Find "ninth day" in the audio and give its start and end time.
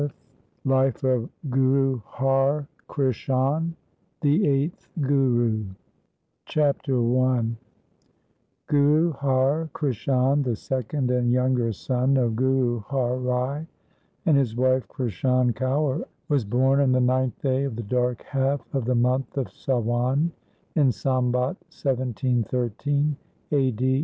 16.99-17.63